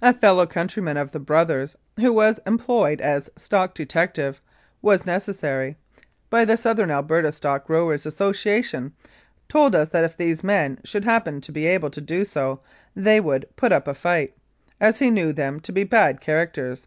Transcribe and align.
A 0.00 0.14
fellow 0.14 0.46
countryman 0.46 0.96
of 0.96 1.10
the 1.10 1.18
brothers, 1.18 1.74
who 1.98 2.12
was 2.12 2.38
em 2.46 2.60
ployed 2.60 3.00
as 3.00 3.28
stock 3.34 3.74
detective, 3.74 4.40
when 4.82 5.00
necessary, 5.04 5.76
by 6.30 6.44
the 6.44 6.56
Southern 6.56 6.92
Alberta 6.92 7.32
Stock 7.32 7.66
Growers' 7.66 8.06
Association, 8.06 8.92
told 9.48 9.74
us 9.74 9.88
that 9.88 10.04
if 10.04 10.16
these 10.16 10.44
men 10.44 10.78
should 10.84 11.04
happen 11.04 11.40
to 11.40 11.50
be 11.50 11.66
able 11.66 11.90
to 11.90 12.00
do 12.00 12.24
so, 12.24 12.60
they 12.94 13.18
would 13.20 13.48
"put 13.56 13.72
up 13.72 13.88
a 13.88 13.94
fight," 13.94 14.36
as 14.80 15.00
he 15.00 15.10
knew 15.10 15.32
them 15.32 15.58
to 15.58 15.72
be 15.72 15.82
bad 15.82 16.20
characters. 16.20 16.86